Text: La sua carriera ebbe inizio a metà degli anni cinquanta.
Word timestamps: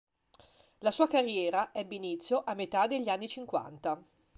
La 0.79 0.89
sua 0.89 1.07
carriera 1.07 1.69
ebbe 1.73 1.93
inizio 1.93 2.41
a 2.43 2.55
metà 2.55 2.87
degli 2.87 3.07
anni 3.07 3.27
cinquanta. 3.27 4.03